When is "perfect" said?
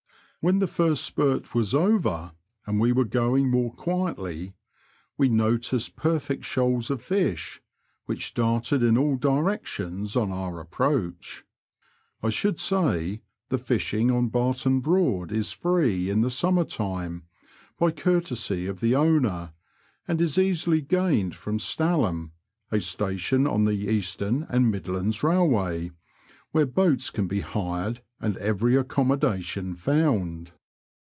5.95-6.45